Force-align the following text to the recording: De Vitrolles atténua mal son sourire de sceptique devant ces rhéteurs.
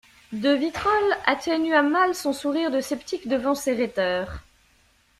De 0.31 0.49
Vitrolles 0.55 1.15
atténua 1.27 1.83
mal 1.83 2.15
son 2.15 2.33
sourire 2.33 2.71
de 2.71 2.81
sceptique 2.81 3.27
devant 3.27 3.53
ces 3.53 3.75
rhéteurs. 3.75 4.39